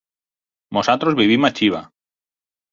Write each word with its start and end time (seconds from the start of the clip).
Nosaltres 0.77 1.19
vivim 1.21 1.47
a 1.47 1.53
Xiva. 1.61 1.85